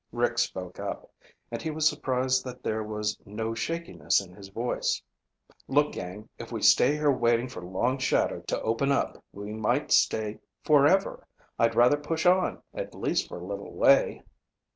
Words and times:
Rick 0.11 0.39
spoke 0.39 0.79
up, 0.79 1.11
and 1.51 1.61
he 1.61 1.69
was 1.69 1.87
surprised 1.87 2.43
that 2.43 2.63
there 2.63 2.81
was 2.81 3.19
no 3.23 3.53
shakiness 3.53 4.19
in 4.19 4.33
his 4.33 4.47
voice. 4.47 4.99
"Look, 5.67 5.91
gang. 5.91 6.27
If 6.39 6.51
we 6.51 6.63
stay 6.63 6.93
here 6.93 7.11
waiting 7.11 7.47
for 7.47 7.61
Long 7.63 7.99
Shadow 7.99 8.39
to 8.47 8.61
open 8.63 8.91
up, 8.91 9.23
we 9.31 9.51
might 9.53 9.91
stay 9.91 10.39
forever. 10.63 11.27
I'd 11.59 11.75
rather 11.75 11.97
push 11.97 12.25
on, 12.25 12.63
at 12.73 12.95
least 12.95 13.27
for 13.27 13.37
a 13.39 13.45
little 13.45 13.73
way." 13.75 14.23